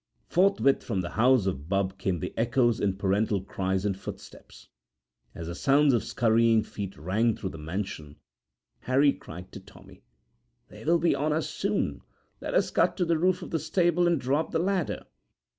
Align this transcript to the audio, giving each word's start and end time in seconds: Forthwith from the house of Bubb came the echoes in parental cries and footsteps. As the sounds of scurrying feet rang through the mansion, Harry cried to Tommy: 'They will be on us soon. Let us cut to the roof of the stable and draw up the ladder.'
Forthwith 0.25 0.83
from 0.83 1.01
the 1.01 1.11
house 1.11 1.45
of 1.45 1.69
Bubb 1.69 1.99
came 1.99 2.17
the 2.21 2.33
echoes 2.35 2.79
in 2.79 2.97
parental 2.97 3.39
cries 3.43 3.85
and 3.85 3.95
footsteps. 3.95 4.67
As 5.35 5.45
the 5.45 5.53
sounds 5.53 5.93
of 5.93 6.03
scurrying 6.03 6.63
feet 6.63 6.97
rang 6.97 7.35
through 7.35 7.51
the 7.51 7.59
mansion, 7.59 8.15
Harry 8.79 9.13
cried 9.13 9.51
to 9.51 9.59
Tommy: 9.59 10.01
'They 10.69 10.85
will 10.85 10.97
be 10.97 11.13
on 11.13 11.31
us 11.31 11.47
soon. 11.51 12.01
Let 12.41 12.55
us 12.55 12.71
cut 12.71 12.97
to 12.97 13.05
the 13.05 13.19
roof 13.19 13.43
of 13.43 13.51
the 13.51 13.59
stable 13.59 14.07
and 14.07 14.19
draw 14.19 14.39
up 14.39 14.49
the 14.49 14.57
ladder.' 14.57 15.05